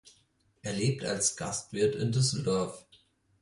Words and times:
Er 0.63 0.73
lebt 0.73 1.05
als 1.05 1.37
Gastwirt 1.37 1.93
in 1.93 2.11
Düsseldorf. 2.11 2.83